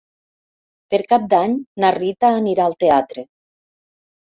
Per 0.93 1.01
Cap 1.11 1.29
d'Any 1.35 1.55
na 1.85 1.95
Rita 1.99 2.35
anirà 2.41 2.69
al 2.69 2.79
teatre. 2.87 3.31